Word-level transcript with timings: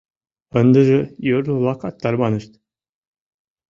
Ындыже 0.59 0.99
йорло-влакат 1.29 1.95
тарванышт. 2.01 2.51